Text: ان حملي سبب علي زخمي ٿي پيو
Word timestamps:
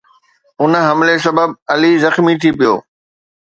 ان 0.61 0.73
حملي 0.87 1.15
سبب 1.25 1.49
علي 1.73 1.91
زخمي 2.03 2.35
ٿي 2.41 2.49
پيو 2.57 2.75